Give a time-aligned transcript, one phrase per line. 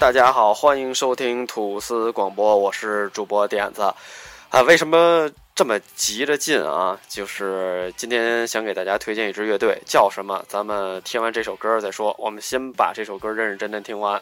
[0.00, 3.82] 大家好，欢迎收听吐司广播，我是主播点子。
[4.50, 6.98] 啊，为什么这么急着进啊？
[7.08, 10.44] 就是今天想给大家推荐一支乐队，叫什么？
[10.48, 12.14] 咱们听完这首歌再说。
[12.18, 14.20] 我们先把这首歌认认真真听完。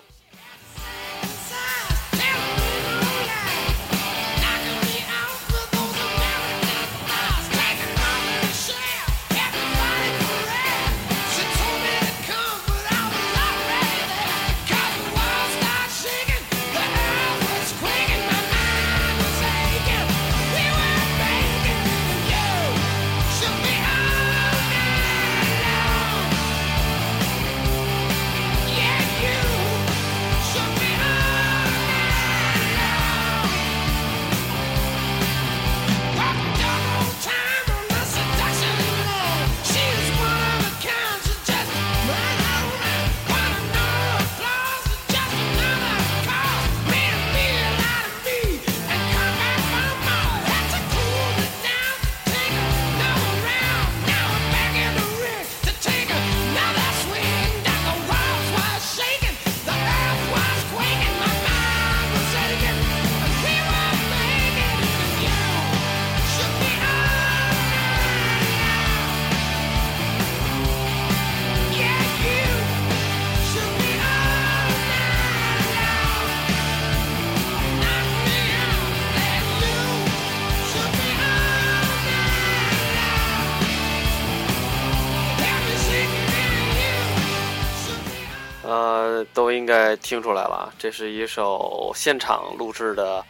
[90.12, 93.24] 听出来了，这是一首现场录制的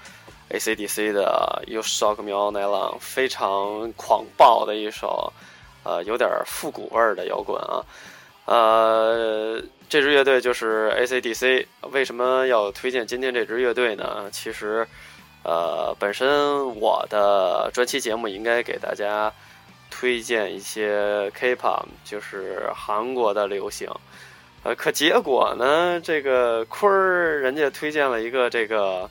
[0.48, 5.32] AC/DC 的《You Shock Me All Night Long》，非常狂暴的一首，
[5.84, 7.86] 呃，有点复古味儿的摇滚啊。
[8.46, 11.64] 呃，这支乐队就是 AC/DC。
[11.92, 14.28] 为什么要推荐今天这支乐队呢？
[14.32, 14.84] 其实，
[15.44, 19.32] 呃，本身我的专辑节目应该给大家
[19.88, 23.88] 推荐一些 K-pop，就是韩国的流行。
[24.64, 29.10] 呃，可结果呢，这个坤儿人家推荐了一个这个，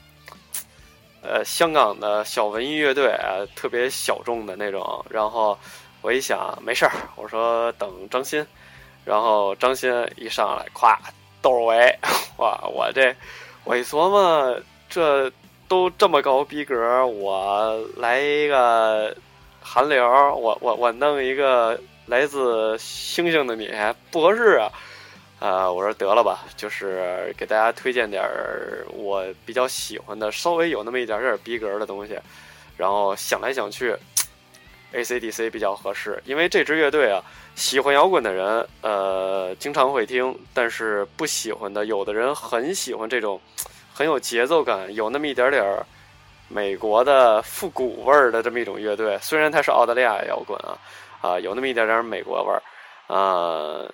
[1.22, 5.06] 呃，香港的小文艺乐队啊，特别小众的那种。
[5.10, 5.58] 然后
[6.02, 8.48] 我一想，没事儿，我说等张鑫。
[9.04, 10.96] 然后张鑫一上来，咵，
[11.42, 11.94] 窦唯，
[12.38, 13.14] 哇，我这
[13.66, 14.58] 我一琢磨，
[14.88, 15.30] 这
[15.68, 19.14] 都这么高逼格，我来一个
[19.60, 23.70] 韩流，我我我弄一个来自星星的你，
[24.12, 24.72] 不合适啊。
[25.42, 32.16] 啊，我说得了吧，就是给大家推荐点儿我比较喜欢的，稍微有那么一点点逼格的东西。
[32.78, 33.96] 然后想来想去
[34.94, 37.20] ，AC/DC 比较合适，因为这支乐队啊，
[37.56, 43.42] 喜欢摇滚的人呃经常会听，但是不喜欢的，有的人很喜欢这种
[43.92, 45.84] 很有节奏感，有那么一点点儿
[46.50, 49.18] 美国的复古味儿的这么一种乐队。
[49.24, 50.78] 虽然它是澳大利亚摇滚啊，
[51.20, 52.62] 啊，有那么一点点美国味儿
[53.08, 53.92] 啊。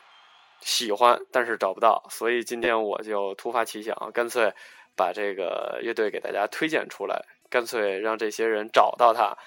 [0.62, 4.52] 喜欢，但是找不到，所以今天我就突发奇想，干脆
[4.96, 9.38] 把这个乐队给大家推荐出来，干脆让这些人找到它。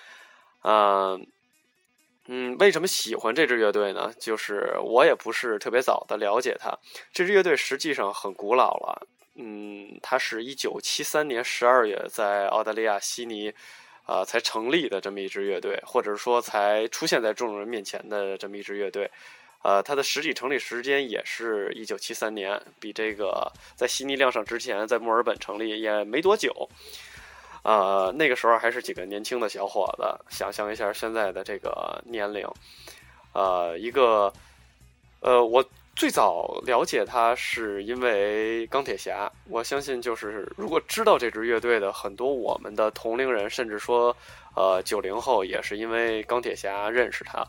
[0.62, 1.26] 嗯
[2.26, 4.12] 嗯，为什么喜欢这支乐队呢？
[4.21, 6.71] 就是我也不是特别早的了解它，
[7.12, 9.06] 这支乐队实际上很古老了。
[9.34, 13.53] 嗯，它是一九七三年十二月在澳大利亚悉尼
[14.04, 19.10] 啊才成立的这么一支乐队，或者说才出现在众人面前的这么一支乐队。
[19.62, 26.69] 呃，它的实际成立时间也是一九七三年，比这个在悉尼亮相之前，在墨尔本成立也没多久。
[27.62, 32.48] 呃，那个时候还是几个年轻的小伙子，想象一下现在的这个年龄。
[33.34, 34.32] 呃，一个，
[35.21, 35.62] 呃，我
[35.94, 44.16] 最早了解他是因为钢铁侠，我相信就是如果知道这支乐队的很多我们的同龄人，甚至说
[44.56, 47.47] 呃九零后，也是因为钢铁侠认识他。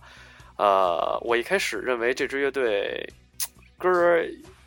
[0.58, 3.08] 呃，我一开始认为这支乐队
[3.78, 3.90] 歌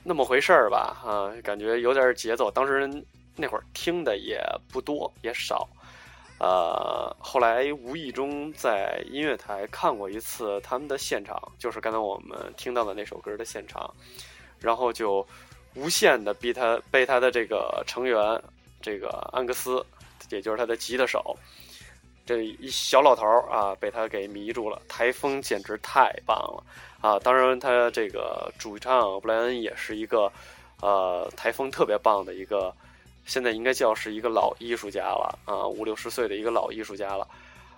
[0.02, 2.50] 那么回事儿吧，啊，感觉有点节奏。
[2.50, 2.90] 当时
[3.36, 4.40] 那会儿听的也
[4.72, 5.68] 不多，也少。
[6.40, 13.88] 呃，后来无意中在音乐台看过一次他们的现场，就是刚才我们听到的那首歌的现场，
[14.58, 15.26] 然后就
[15.74, 18.18] 无限的被他被他的这个成员
[18.82, 19.84] 这个安格斯，
[20.28, 21.36] 也就是他的吉他手。
[22.26, 24.80] 这一小老头儿啊，被他给迷住了。
[24.88, 26.64] 台风简直太棒了
[27.00, 27.18] 啊！
[27.18, 30.32] 当然，他这个主唱布莱恩也是一个，
[30.80, 32.74] 呃，台风特别棒的一个，
[33.26, 37.28] 现在应该叫是一个老艺术家了啊，五六十岁的一个老艺术家了。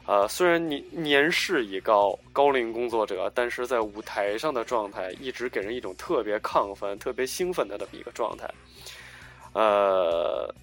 [0.06, 8.48] 呃，虽然年年事已高，高龄工作者，但是在舞台上的状态一直给人一种特别亢奋、特别兴奋的这么一个状态。
[9.52, 10.54] 呃，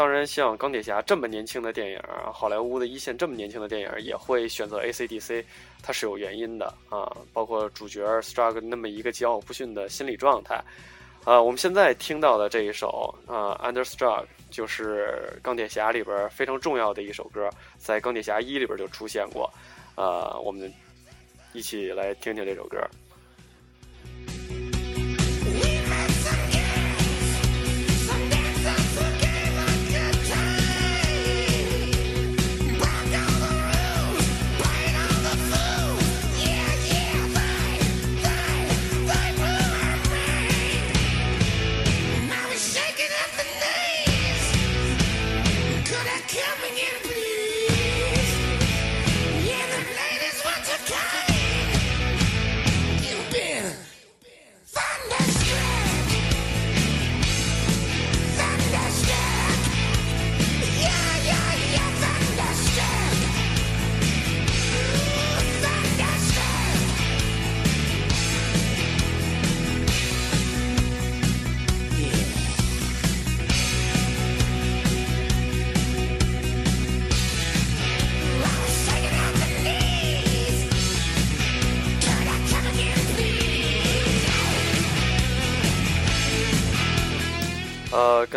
[0.00, 2.00] 当然像钢铁侠这么年轻的电影，
[2.32, 5.44] 好莱坞的一线这么年轻的电影也会选择 AC/DC，
[5.82, 7.14] 它是有原因的啊。
[7.34, 10.58] 包括主角 Strugg 那么一个桀骜不驯的心理状态。
[11.26, 19.52] 呃，我们现在听到的这一首啊，Understruck，就是钢铁侠里边非常重要的一首歌，在钢铁侠一里边就出现过。
[19.96, 20.72] 呃，我们
[21.52, 22.78] 一起来听听这首歌。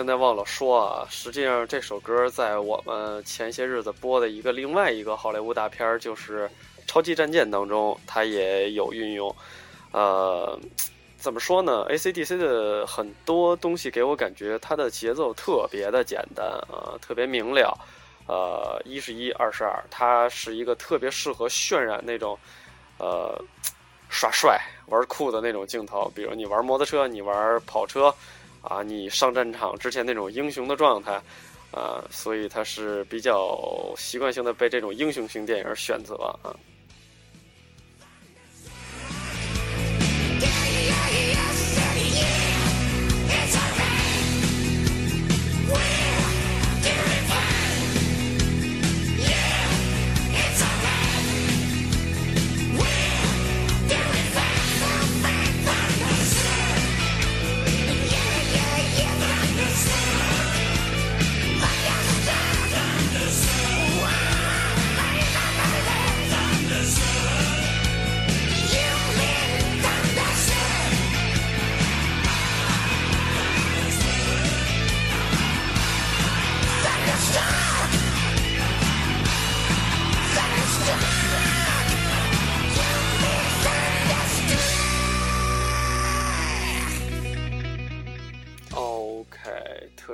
[0.04, 6.46] 刚才忘了说啊，实际上这首歌在我们前些日子播的一个另外一个好莱坞大片儿，就是
[6.86, 9.34] 《超级战舰》当中，它也有运用。
[9.94, 10.60] 呃，
[11.16, 17.74] 怎么说呢？AC/DC 的很多东西给我感觉，它的节奏特别的简单啊，特别明了。
[18.28, 22.38] 呃，一是一，二是二，它是一个特别适合渲染那种
[22.98, 23.42] 呃
[24.10, 28.14] 耍帅、玩酷的那种镜头，比如你玩摩托车，你玩跑车。
[28.64, 31.22] 啊，你上战场之前那种英雄的状态，
[31.72, 36.56] 啊，所以他是比较习惯性的被这种英雄型电影选择啊。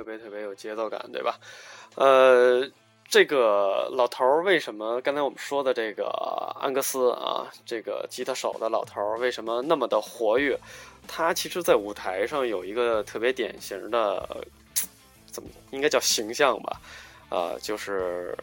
[0.00, 1.38] 特别特别有节奏感，对吧？
[1.94, 2.66] 呃，
[3.06, 6.06] 这个老头儿为什么刚才我们说的这个
[6.58, 10.58] 安格斯啊，这个吉他手的老头儿为什么那么的活跃？
[11.06, 14.26] 他其实，在舞台上有一个特别典型的，
[15.30, 16.80] 怎么应该叫形象吧？
[17.28, 18.34] 啊，就是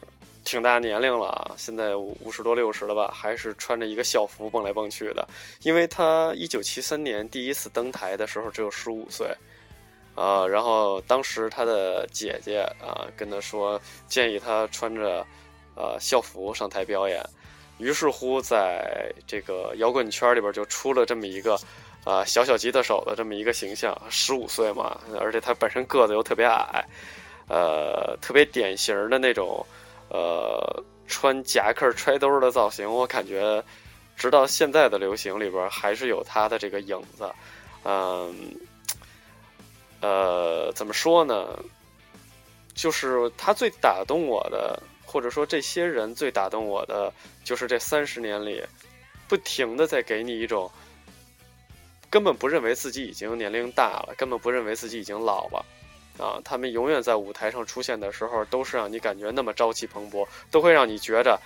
[0.45, 5.27] 挺大年龄了，现在五十多六十了吧，还是穿着一个校服蹦来蹦去的。
[5.63, 9.27] 因为他一九七三年第一次登台的时候只有十五岁。
[10.17, 15.23] 啊，然后当时他的姐姐啊跟他说，建议他穿着，
[15.75, 17.23] 呃校服上台表演，
[17.77, 21.55] 于是乎在这个摇滚圈里边就出了这么一个，
[22.03, 26.83] 啊小小吉他手的这么一个形象，十五岁嘛，而且他本身个子又特别矮，
[27.47, 29.63] 呃，特别典型的那种，
[30.09, 33.63] 呃穿夹克揣兜的造型，我感觉，
[34.15, 37.31] 直到现在的流行里边还是有他的这个影子，
[37.83, 38.33] 嗯。
[40.01, 41.47] 呃，怎么说呢？
[42.75, 47.11] 就是他最打动我的，或者说这些人最打动我的，
[47.43, 48.63] 就是这三十年里，
[49.27, 50.69] 不停的在给你一种
[52.07, 55.65] 根本不认为自己已经年龄大了，根本不认为自己已经老了
[56.19, 56.39] 啊！
[56.45, 61.41] 他们永远在舞台上出现的时候，都是让你感觉那么朝气蓬勃，都会让你觉着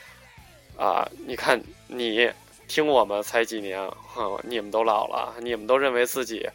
[0.78, 2.30] 啊，你看你
[2.68, 6.46] 听我们才几年，哼你们都老了，你们都认为自己。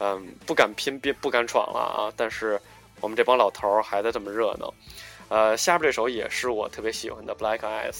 [0.00, 2.12] 嗯，不敢拼，别不敢闯了啊！
[2.16, 2.58] 但是
[3.02, 4.72] 我们这帮老头儿还在这么热闹。
[5.28, 7.92] 呃，下边这首也是我特别喜欢的《Black Eyes》。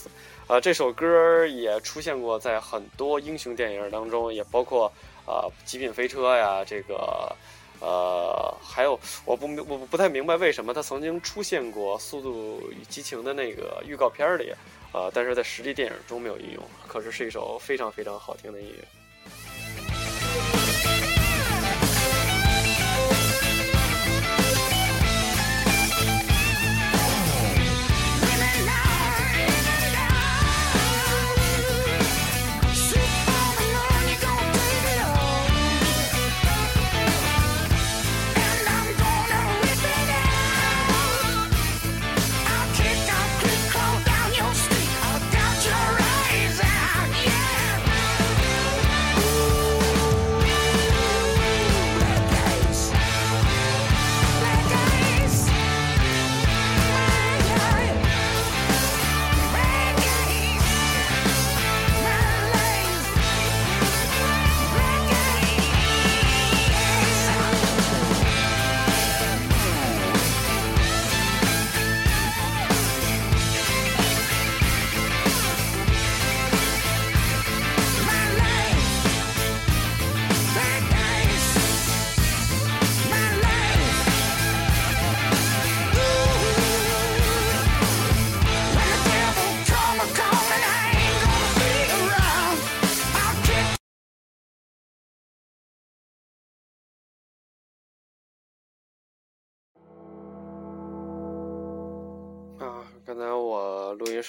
[0.47, 4.91] 呃，这首歌也出现过在很多英雄电影当中，也包括
[5.27, 5.35] 呃
[5.67, 7.37] 《极品飞车》呀，这个
[7.81, 14.55] 呃还有我不我不太明白为什么它曾经出现过《速度与激情》的那个预告片里，
[14.93, 16.65] 呃，但是在实际电影中没有应用。
[16.89, 19.00] 可是是一首非常非常好听的音乐。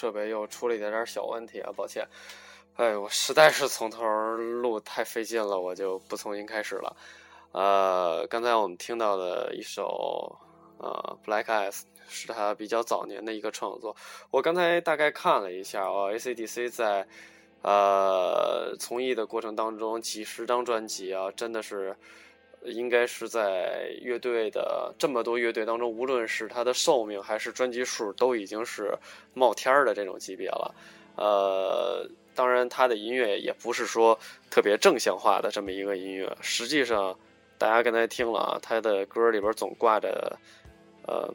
[0.02, 2.04] 设备又出了一点点小问题啊，抱歉。
[2.74, 4.04] 哎，我实在是从头
[4.36, 6.98] 录太费劲了，我就不重新开始了。
[7.52, 10.36] 呃，刚才我们听到的一首
[10.80, 13.96] 呃《Black Eyes》是他比较早年的一个创作。
[14.32, 17.08] 我刚才大概看了一下哦，AC/DC 在
[17.62, 21.96] 呃从艺的过程当中，几十张专辑啊，真的是
[22.64, 28.94] 应该是在乐队的这么多乐队当中，无论是他的寿命还是专辑数，都已经是
[29.34, 30.76] 冒天儿的这种级别了。
[31.16, 32.10] 呃。
[32.34, 34.18] 当然，他的音乐也不是说
[34.50, 36.34] 特别正向化的这么一个音乐。
[36.40, 37.14] 实际上，
[37.58, 40.40] 大家刚才听了啊，他的歌里边总挂着，
[41.06, 41.30] 呃，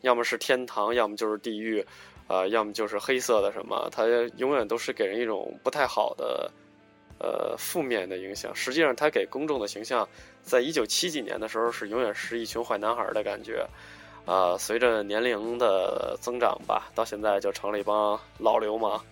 [0.00, 1.84] 要么是天堂，要么就是地狱，
[2.26, 3.86] 呃，要么就是黑色的什么。
[3.92, 4.06] 他
[4.38, 6.50] 永远都是给人一种不太好的，
[7.18, 8.54] 呃，负面的影响。
[8.54, 10.08] 实际上，他给公众的形象，
[10.42, 13.66] 在一九七几年的时候是永远是一群坏男孩的感觉。
[14.24, 19.02] 啊，随着年龄的增长吧，到现在就成了一帮老流氓。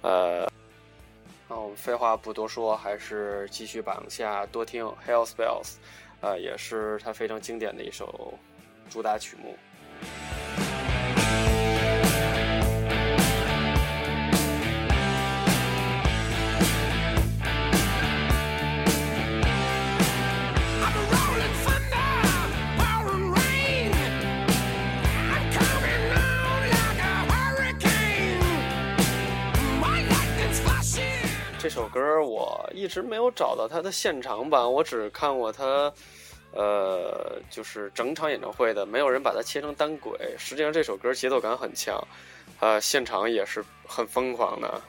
[0.00, 0.50] 呃，
[1.46, 5.62] 那我们废话不多说，还是继续往下多听《Hell Spells》，
[6.22, 8.32] 呃，也是他非常经典的一首
[8.88, 9.56] 主打曲目。
[32.76, 35.90] 一直没有找到他的现场版，我只看过他，
[36.52, 40.18] 呃，就是整场演唱会的，没有人把它切成单轨。
[40.38, 41.98] 实际上这首歌节奏感很强，
[42.60, 44.80] 呃，现场也是很疯狂的。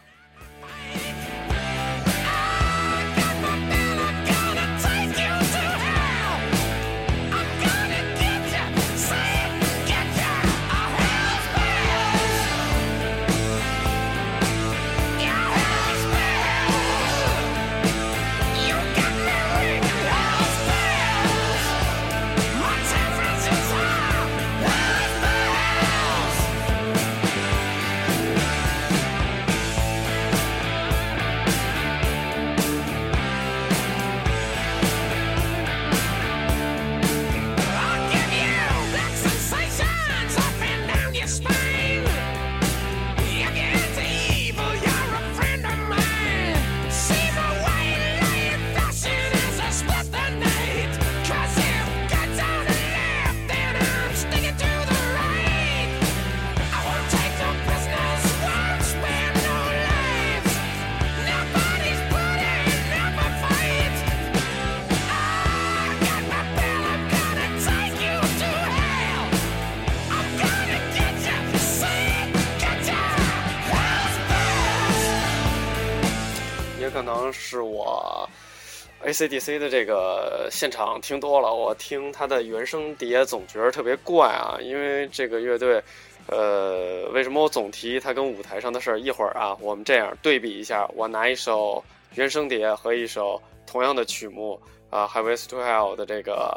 [79.18, 84.60] CDC 的这个现场听多了，我听他的原声碟总觉得特别怪啊。
[84.62, 85.82] 因为这个乐队，
[86.28, 89.00] 呃，为什么我总提他跟舞台上的事儿？
[89.00, 91.84] 一会儿啊，我们这样对比一下，我拿一首
[92.14, 96.56] 原声碟和一首同样的曲目啊，《Highway to Hell》的这个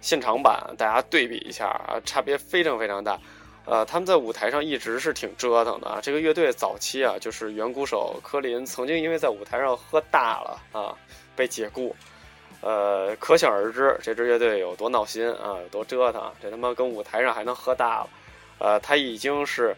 [0.00, 3.18] 现场版，大家对比一下啊，差别非常非常大。
[3.66, 5.98] 呃，他们在舞台上一直是挺折腾的啊。
[6.00, 10.94] 这个乐队早期啊，就是原鼓手科林曾经因为在舞台上喝大了啊，
[11.34, 11.94] 被解雇。
[12.62, 16.32] 呃，可想而知这支乐队有多闹心啊，有多折腾。
[16.40, 18.08] 这他妈跟舞台上还能喝大了。
[18.58, 19.76] 呃，他已经是，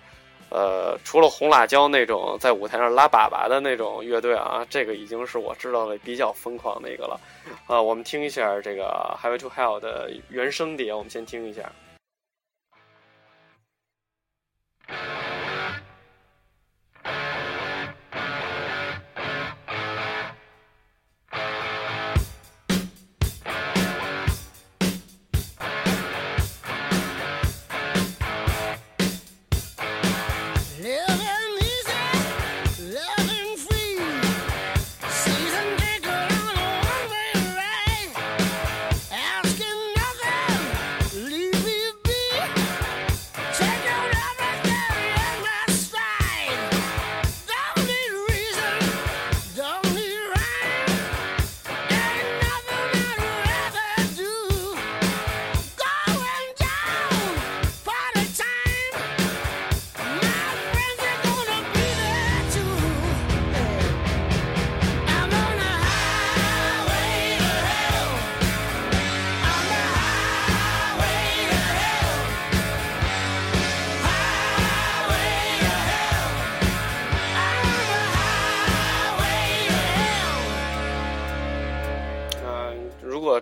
[0.50, 7.18] 呃，除了红辣椒那种在舞台上拉粑粑的那种乐队啊，这个已经是我知道的比较疯狂的一个了。
[7.66, 8.85] 啊，我们听一下这个
[9.26, 11.71] 《Highway to Hell》的原声碟，我们先听一下。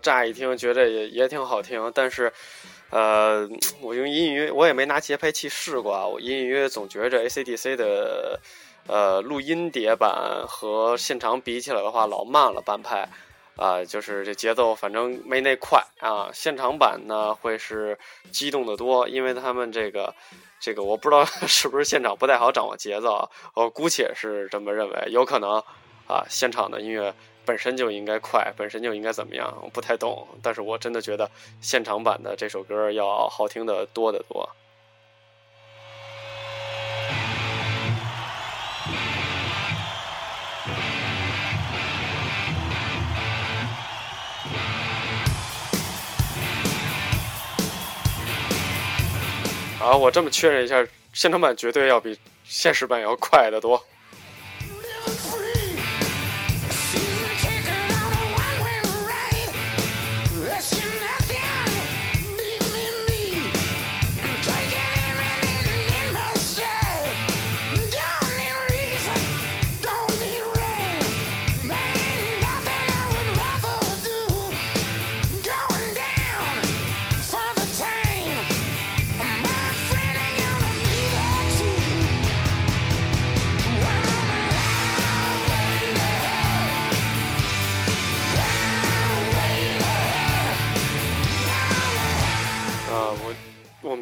[0.07, 2.33] 乍一听觉得也也挺好听，但是，
[2.91, 3.49] 呃，
[3.83, 8.39] 我用隐隐约我也没拿节拍器试过啊，我隐隐约约总觉着 AC/DC 的
[8.87, 13.09] 呃录音碟版和现场比起来的话，老慢了半拍。
[13.57, 16.29] 啊，就是这节奏，反正没那快啊。
[16.31, 17.99] 现场版呢会是
[18.31, 20.15] 激动的多，因为他们这个，
[20.61, 25.53] 这个我不知道 是不是现场不太好掌握节奏，我姑且是这么认为，有可能
[26.07, 27.15] 啊，现场的音乐
[27.47, 31.31] 本身就应该快，本身就应该怎么样，我不太懂，但是我真的觉得
[31.61, 34.51] 现场版的这首歌要好听的多得多。
[49.81, 53.81] 啊，我这么确认一下，现场版绝对要比现实版要快得多。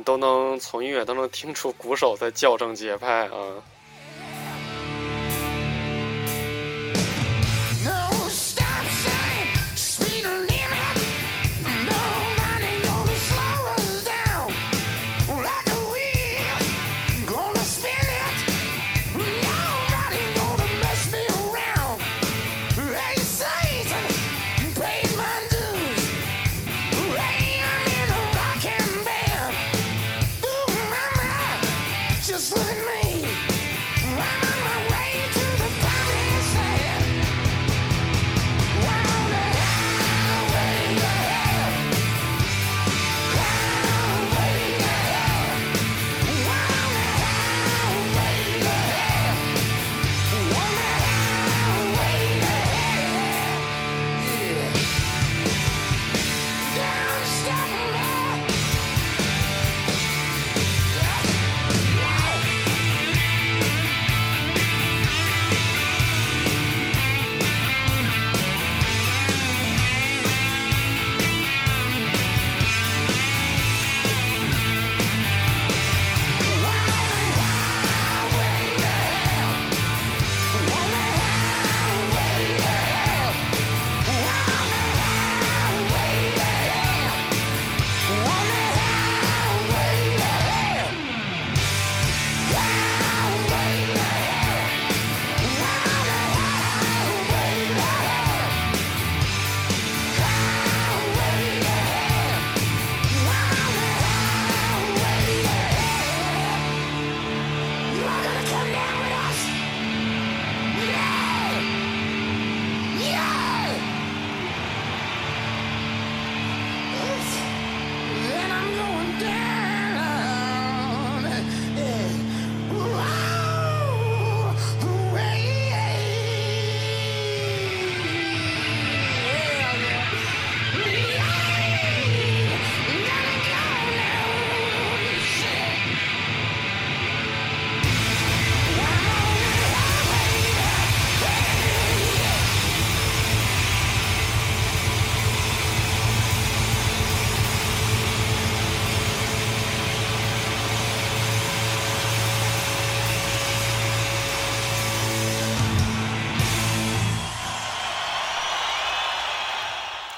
[0.02, 3.62] 都能从音乐当中听出鼓手在校正节拍啊。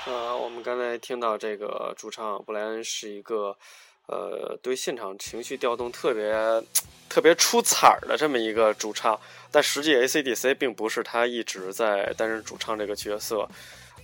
[0.07, 3.57] 呃，我们刚才听到这个主唱布莱恩是一个，
[4.07, 6.33] 呃，对现场情绪调动特别
[7.09, 9.19] 特别出彩儿的这么一个主唱，
[9.51, 13.49] 但实际 AC/DC 并不是他一直在担任主唱这个角色。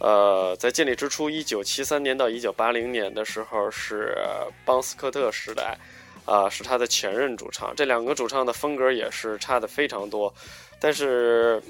[0.00, 4.18] 呃，在建立之初，一九七三年到一九八零年的时候是
[4.64, 5.78] 邦斯科特时代，
[6.24, 7.72] 啊，是他的前任主唱。
[7.76, 10.34] 这两个主唱的风格也是差的非常多，
[10.80, 11.62] 但是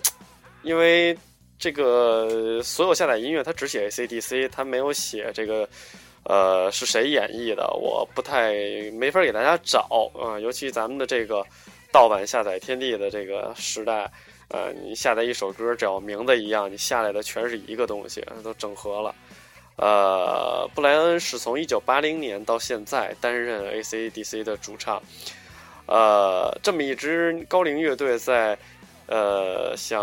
[0.62, 1.14] 因为。
[1.62, 5.68] 这个所有下载音乐，它只写 AC/DC，它没有写这个，
[6.24, 8.52] 呃，是谁演绎的，我不太
[8.94, 10.40] 没法给大家找啊。
[10.40, 11.46] 尤其咱们的这个
[11.92, 14.10] 盗版下载天地的这个时代，
[14.48, 19.14] 呃，你下载一首歌，只要名字一样，你下来的全是一个东西，都整合了
[19.76, 25.00] 呃，布莱恩是从一九八零年到现在担任 AC/DC 的主唱。
[25.86, 28.58] 呃，这么一支高龄乐队在
[29.12, 30.00] 呃像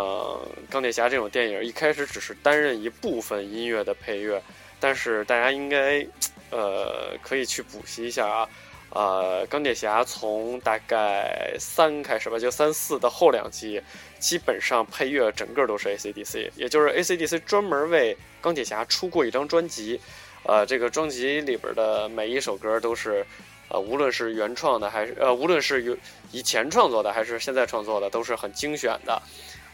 [0.70, 4.40] 钢铁侠这种电影一开始只是担任一部分音乐的配乐，
[4.80, 6.06] 但是大家应该
[6.52, 8.48] 呃可以去补习一下啊。
[8.92, 13.82] 呃，钢铁侠从大概三开始吧，就三四的后两季，
[14.20, 20.00] 基本上配乐整个都是 AC/DC，也就是 AC/DC 专门为钢铁侠出过一张专辑，
[20.44, 23.24] 呃，这个专辑里边的每一首歌都是，
[23.70, 25.98] 呃，无论是原创的还是呃，无论是有
[26.32, 29.22] 以前创作的还是现在创作的，都是很精选的，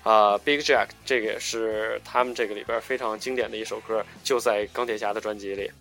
[0.03, 5.71] 啊，Big Jack 这个也是他们这个里边非常经典的一首歌，就在钢铁侠的专辑里。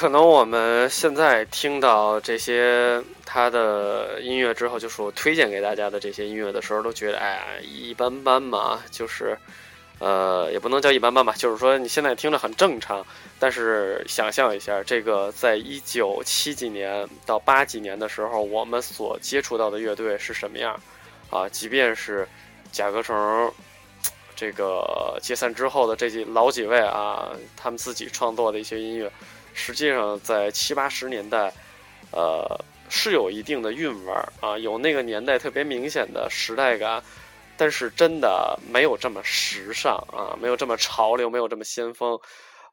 [0.00, 9.36] 可能我们现在听到这些他的音乐之后，就是我推荐给大家的这些音乐的时候，都觉得哎呀一般般嘛，就是，
[9.98, 13.04] 呃，也不能叫一般般吧，就是说你现在听着很正常。
[13.38, 20.80] 但是想象一下，这个在一九七几年到八几年的时候，我们所接触到的乐队是什么样？
[21.28, 22.26] 啊，即便是
[22.72, 23.52] 甲壳虫
[24.34, 29.12] 这个解散之后的这几老几位啊，他们自己创作的一些音乐。
[29.52, 31.52] 实际上，在七八十年代，
[32.12, 32.58] 呃，
[32.88, 37.02] 是有一定的韵味儿啊，有那个年代特别明显的时代感，
[37.56, 42.18] 但是真的没有这么时尚啊，没有这么潮流，没有这么先锋。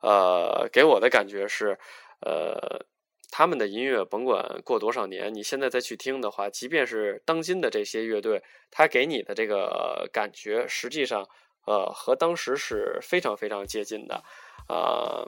[0.01, 1.77] 呃，给我的感觉是，
[2.21, 2.85] 呃，
[3.31, 11.27] 他们的音乐甭管过多少年，你现在再去听的话，即便是当今的这些乐队，他给你的这个感觉，实际上，
[11.65, 14.23] 呃，和当时是非常非常接近的，
[14.67, 15.25] 啊，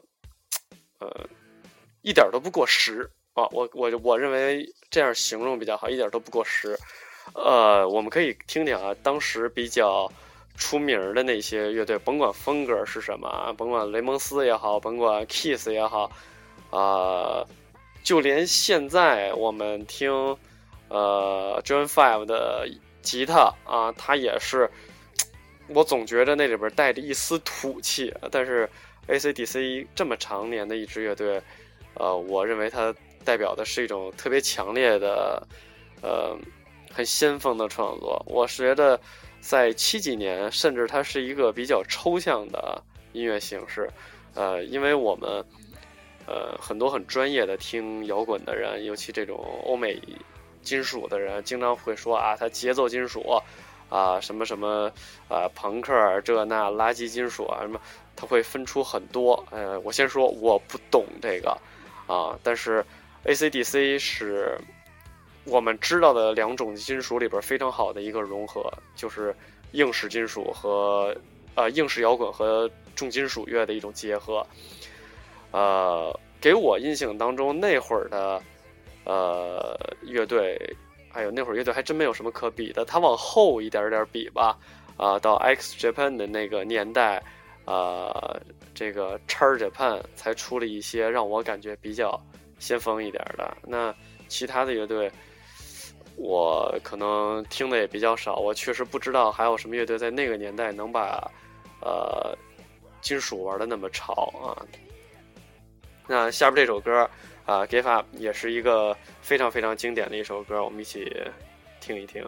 [0.99, 1.29] 呃。
[2.01, 3.47] 一点都不过时啊！
[3.51, 6.77] 我我我认为这样形容比较好，一点都不过时。
[7.33, 10.11] 呃，我们可以听听啊，当时比较
[10.57, 16.11] 出名的那些乐队，甭管风格是什么，甭管雷蒙斯也好，甭管 Kiss 也好，
[16.71, 17.45] 啊，
[18.03, 20.11] 就连现在我们听
[20.87, 22.67] 呃 John Five 的
[23.01, 24.69] 吉他啊，它也是，
[25.67, 28.13] 我总觉得那里边带着一丝土气。
[28.31, 28.67] 但是
[29.07, 31.41] AC/DC 这么长年的一支乐队。
[31.99, 35.45] 呃，我认为它代表的是一种特别强烈的，
[36.01, 36.35] 呃，
[36.91, 38.23] 很先锋的创作。
[38.25, 38.99] 我是觉得，
[39.41, 42.81] 在七几年，甚至它是一个比较抽象的
[43.11, 43.89] 音乐形式。
[44.33, 45.43] 呃，因为我们，
[46.25, 49.99] 呃，很多很专业的听摇滚的人，尤其这种欧美
[50.61, 53.21] 金属的人，经常会说啊，它节奏金属
[53.89, 54.89] 啊，什么什么
[55.27, 57.81] 啊，朋克这那垃圾金属啊，什么，
[58.15, 59.43] 它会分出很多。
[59.49, 61.57] 呃，我先说，我不懂这个。
[62.09, 62.83] 啊，但是
[63.23, 64.57] ，AC/DC 是
[65.45, 69.35] 我们知道的两种金属里边非常好的一个融合，就是
[69.73, 71.15] 硬式金属和
[71.53, 74.43] 呃硬式摇滚和重金属乐的一种结合。
[75.51, 78.41] 呃，给我印象当中那会儿的
[79.03, 80.59] 呃乐队，
[81.13, 82.83] 哎呦，那会儿乐队还真没有什么可比的。
[82.83, 84.57] 他往后一点点比吧，
[84.97, 87.21] 啊，到 X Japan 的那个年代。
[87.69, 88.41] 呃，
[88.73, 92.19] 这个 Char Japan 才出了一些让我感觉比较
[92.57, 93.55] 先锋一点的。
[93.61, 93.93] 那
[94.27, 95.11] 其他的乐队，
[96.15, 98.37] 我可能听的也比较少。
[98.37, 101.31] 我确实不知道还有什么乐队在那个年代能把
[101.79, 102.35] 呃
[103.01, 104.65] 金属玩的那么潮啊。
[106.07, 107.07] 那下边这首歌
[107.45, 111.07] 啊，Give Up 也是一个非常非常经典的一首歌，我们一起
[111.79, 112.25] 听一听。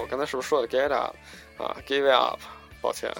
[0.00, 1.14] 我刚才是不是说的 get up
[1.58, 2.40] 啊？give up，
[2.80, 3.12] 抱歉。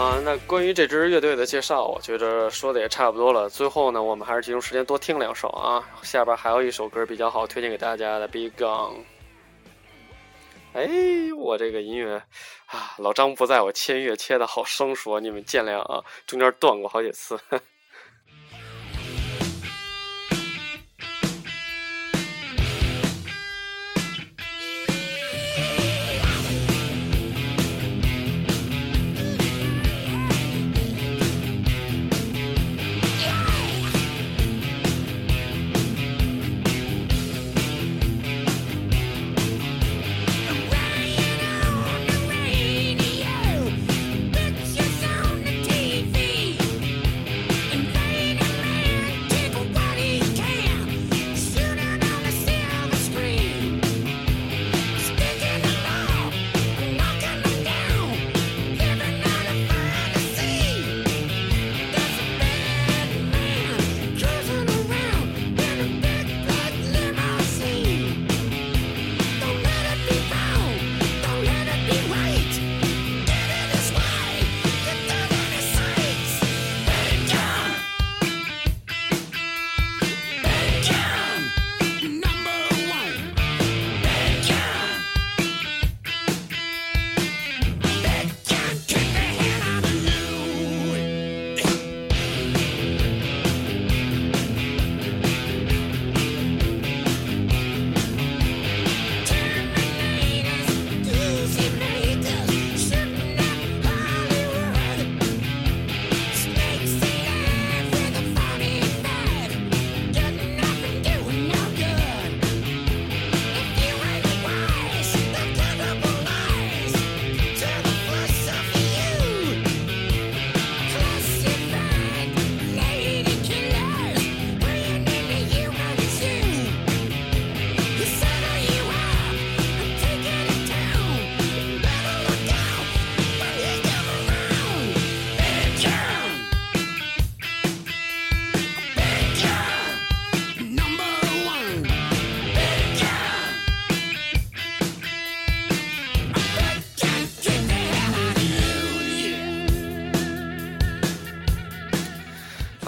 [0.00, 3.50] 啊那关于这支乐队的介绍，我觉得说的也差不多了。
[3.50, 5.86] 最后呢，我们还是集中时间多听两首啊。
[6.00, 8.94] 下边还有一首歌比较好，推荐给大家的《Big Gun》。
[10.72, 10.88] 哎，
[11.36, 12.16] 我这个音乐
[12.64, 17.38] 啊，老张不在我切乐切的好生疏，你们见谅啊，中间断过好几次。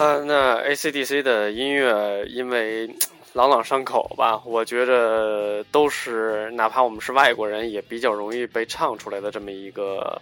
[0.03, 2.93] 啊，那 A.C.D.C 的音乐因为
[3.31, 10.21] 朗朗上口吧，我觉着都是哪怕我们是外国人也比较容易被唱出来的这么一个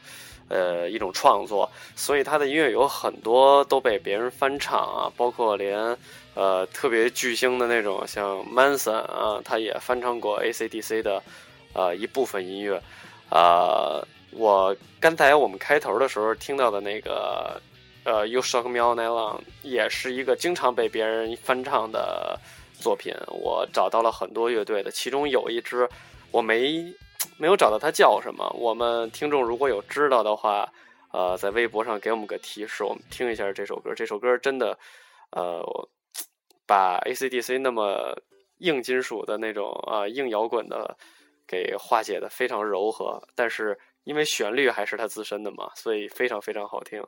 [0.50, 5.98] 呃一种创作，所以他的音乐有很多都被别人翻唱啊，包括连
[6.36, 11.24] 呃特别巨星的那种像 Manson 啊，他也翻唱过 A.C.D.C 的
[11.74, 12.80] 呃一部分音乐
[13.32, 14.00] 啊。
[14.30, 17.60] 我刚才我们开头的时候听到的那个。
[18.04, 22.40] 呃，You Shock Me All Night Long 也是一个经常被别人翻唱的
[22.80, 23.14] 作品。
[23.28, 25.88] 我找到了很多乐队的，其中有一支
[26.32, 26.84] 我没
[27.38, 28.50] 没有找到它叫什么。
[28.58, 30.68] 我们听众如果有知道的话，
[31.12, 33.94] 呃，在微博上给我们个提示，我们听一下这首歌。
[33.94, 34.78] 这首歌真的，
[35.32, 35.62] 呃，
[36.66, 38.18] 把 AC/DC 那么
[38.58, 40.98] 硬金属的那种啊硬摇滚的
[41.46, 47.04] 给化解的非常柔和，但是因为旋律还是它自身的嘛，所以非常非常好听。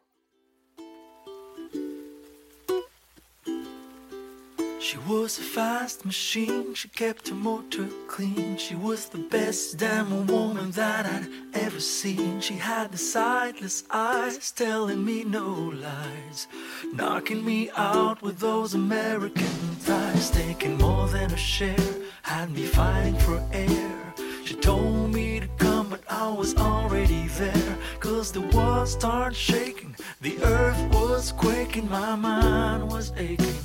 [4.84, 8.58] She was a fast machine, she kept her motor clean.
[8.58, 12.41] She was the best damn woman that I'd ever seen.
[12.41, 16.48] She had the sightless eyes, telling me no lies.
[16.93, 21.93] Knocking me out with those American thighs, taking more than a share
[22.24, 24.13] had me fighting for air.
[24.43, 27.78] She told me to come, but I was already there.
[28.02, 33.62] Cause the world started shaking, the earth was quaking, my mind was aching.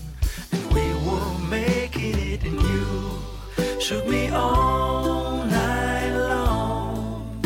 [1.50, 7.40] Making it, and you shook me all night long.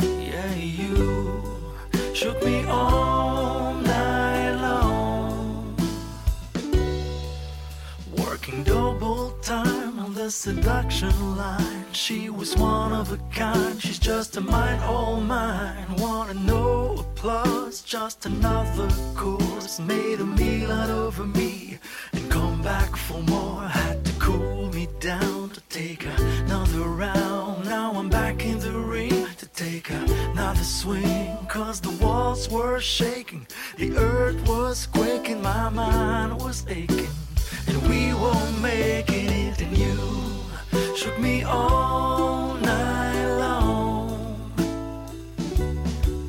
[0.00, 1.40] Yeah, you
[2.12, 5.76] shook me all night long.
[8.18, 11.84] Working double time on the seduction line.
[11.92, 15.86] She was one of a kind, she's just a mind all mine.
[15.98, 19.78] Wanna know applause, just another course.
[19.78, 21.69] Made a meal out of me
[23.10, 23.62] for more.
[23.62, 27.64] Had to cool me down to take another round.
[27.64, 31.36] Now I'm back in the ring to take another swing.
[31.48, 33.46] Cause the walls were shaking,
[33.76, 37.14] the earth was quaking, my mind was aching.
[37.68, 39.96] And we were making it, and you
[40.96, 44.52] shook me all night long.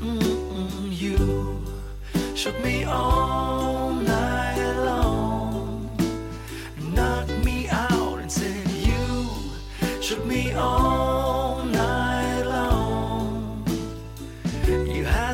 [0.02, 1.20] Mm-mm, you
[2.36, 3.81] shook me all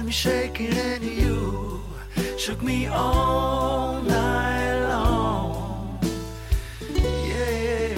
[0.07, 1.81] me shaking, and you
[2.37, 5.99] shook me all night long.
[6.95, 7.91] Yeah.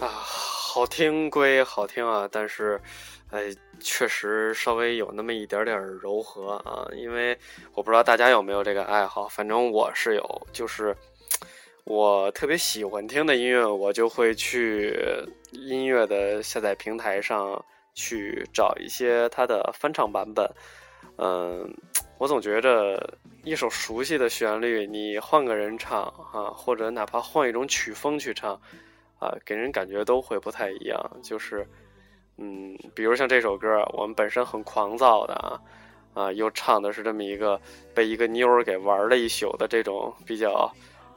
[0.00, 2.80] 啊，好听归好听啊，但是，
[3.30, 6.84] 哎，确实稍微有那么一点点柔和啊。
[6.96, 7.38] 因为
[7.74, 10.96] 我不知道大家有没有这个爱好，反正我是有，就是
[11.86, 14.92] 我特别喜欢听的音乐，我就会去
[15.52, 20.50] 音乐的下载平台上去找一些它的翻唱版本。
[21.16, 21.72] 嗯，
[22.18, 28.60] 我总觉着一首熟悉的旋律，你换个人唱啊，或者哪怕换一种曲风去唱。
[29.20, 31.00] 啊，给人感觉都会不太一样。
[31.22, 31.64] 就是，
[32.36, 35.60] 嗯，比如像这首歌，我们本身很狂躁的啊，
[36.14, 37.58] 啊，又唱的是这么一个
[37.94, 40.70] 被一个妞儿给玩了一宿的这种比较，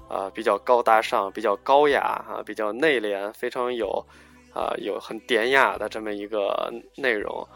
[0.10, 4.06] 啊，比较高大上、比较高雅啊、比较内敛、非常有，
[4.54, 7.48] 啊，有很典雅的这么一个内容，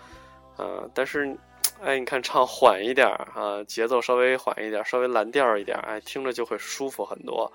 [0.58, 1.36] 嗯，但是，
[1.82, 7.52] 哎，你看唱缓一点啊，节奏稍微缓一点，稍微蓝调一点，哎，听着就会舒服很多。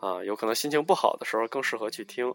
[0.00, 2.34] 啊，有可能心情不好的时候更适合去听，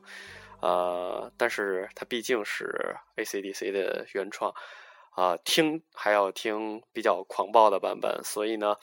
[0.61, 4.53] 呃，但是它毕竟是 AC/DC 的原创，
[5.15, 8.77] 啊，听还要听比较狂暴的版本，所以呢，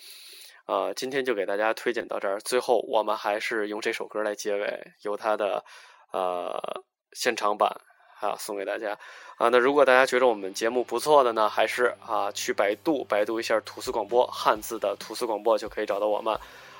[0.66, 2.40] 呃，今天就给大家推荐到这儿。
[2.40, 5.64] 最后，我们还是用这首歌来结尾，由它的
[6.12, 6.82] 呃
[7.12, 7.80] 现场版
[8.20, 8.98] 啊送给大家
[9.36, 9.48] 啊。
[9.48, 16.38] 那如果大家觉得我们节目不错的呢，还是啊去百度百度一下吐司广播汉字的吐司广播就可以找到我们。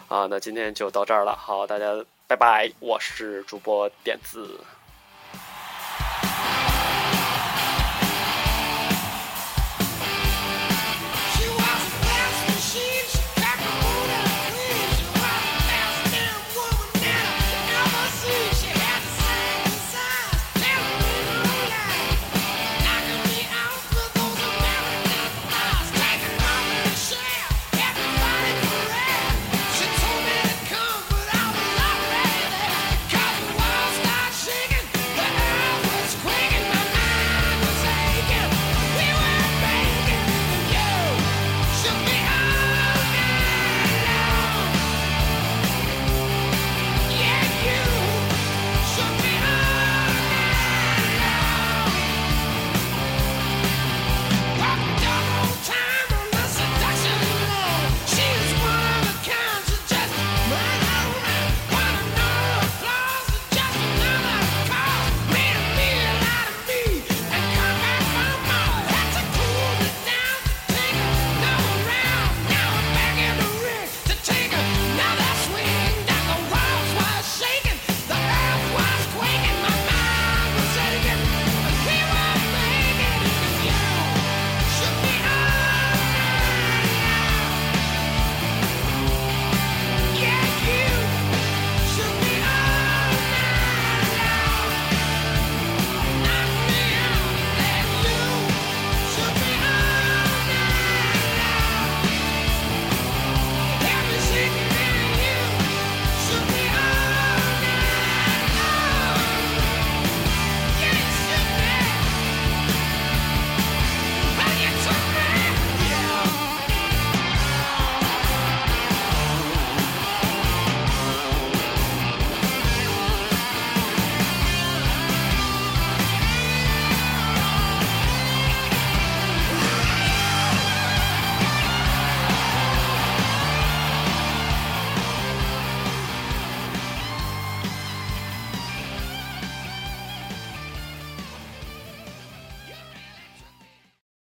[0.09, 4.61] 啊，那今天就到这儿了，好，大家拜拜，我是主播点子。